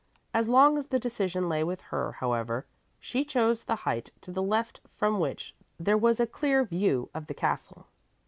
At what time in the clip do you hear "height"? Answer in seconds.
3.75-4.09